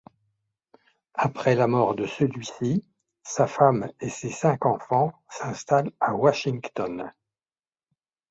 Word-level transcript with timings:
Après 1.13 1.53
la 1.53 1.67
mort 1.67 1.93
de 1.93 2.07
celui-ci, 2.07 2.83
sa 3.21 3.45
femme 3.45 3.91
et 3.99 4.09
ses 4.09 4.31
cinq 4.31 4.65
enfants 4.65 5.13
s'installent 5.29 5.91
à 5.99 6.15
Washington. 6.15 7.11